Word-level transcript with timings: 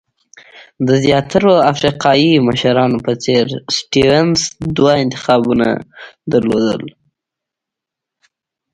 د 0.87 0.89
زیاترو 1.03 1.53
افریقایي 1.71 2.33
مشرانو 2.47 2.97
په 3.05 3.13
څېر 3.23 3.45
سټیونز 3.75 4.39
دوه 4.75 4.93
انتخابونه 5.03 5.67
درلودل. 6.31 6.83